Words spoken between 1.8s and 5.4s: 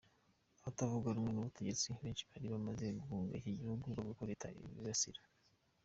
benshi bari baramaze guhunga iki gihugu bavuga ko leta ibibasira.